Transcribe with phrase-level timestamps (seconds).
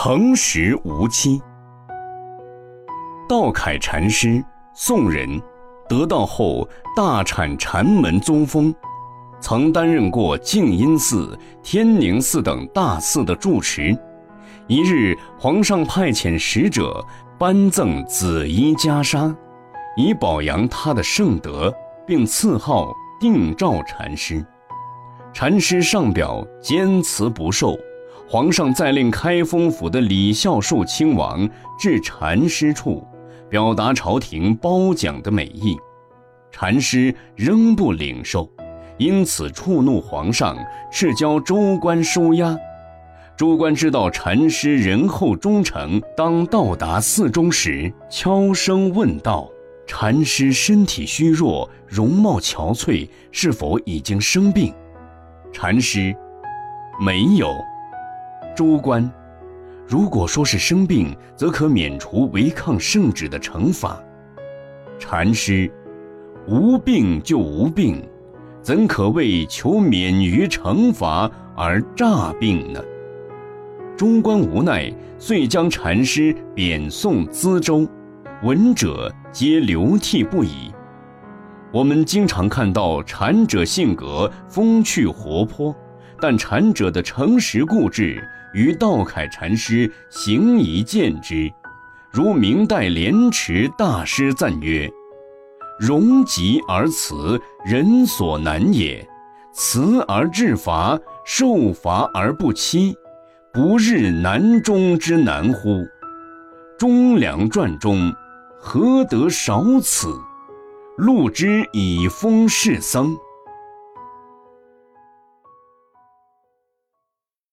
[0.00, 1.42] 诚实无欺。
[3.28, 4.40] 道楷禅师，
[4.72, 5.42] 宋人，
[5.88, 8.72] 得道后大产禅门宗风，
[9.40, 13.92] 曾担任过静音寺、天宁寺等大寺的住持。
[14.68, 17.04] 一日，皇上派遣使者
[17.36, 19.34] 颁赠紫衣袈裟，
[19.96, 21.74] 以表扬他的圣德，
[22.06, 24.46] 并赐号定照禅师。
[25.32, 27.76] 禅师上表坚持不受，
[28.30, 31.48] 皇上再令开封府的李孝树亲王
[31.78, 33.02] 至禅师处，
[33.48, 35.74] 表达朝廷褒奖的美意。
[36.52, 38.46] 禅师仍不领受，
[38.98, 40.58] 因此触怒皇上，
[40.92, 42.54] 敕交州官收押。
[43.34, 49.48] 诸官知道禅师仁厚忠诚，当到达寺中时，悄声问道
[49.88, 54.74] ：“禅师身体虚弱，容貌憔悴，是否已经生病？”
[55.50, 56.14] 禅师
[57.00, 57.48] ：“没有。”
[58.58, 59.08] 诸官
[59.86, 64.02] ：“如果说是生病，则可免除违抗圣旨的惩罚。”
[64.98, 65.70] 禅师
[66.48, 68.02] ：“无病就无病，
[68.60, 72.82] 怎可为求免于惩罚而诈病呢？”
[73.96, 77.86] 中官无奈，遂将禅师贬送资州，
[78.42, 80.72] 闻者皆流涕不已。
[81.72, 85.72] 我们经常看到禅者性格风趣活泼，
[86.20, 91.50] 但禅者的诚实固执，与道楷禅师形宜见之。
[92.12, 94.90] 如明代莲池大师赞曰
[95.78, 99.06] ：“容极而辞，人所难也；
[99.52, 102.96] 辞而治罚，受罚而不欺。”
[103.50, 105.84] 不日难中之难乎？
[106.78, 108.14] 忠良传中，
[108.60, 110.14] 何得少此？
[110.96, 113.16] 录之以封世僧。